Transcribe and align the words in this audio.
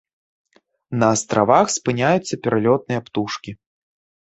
На 1.03 1.09
астравах 1.17 1.67
спыняюцца 1.77 2.33
пералётныя 2.47 3.05
птушкі. 3.11 3.51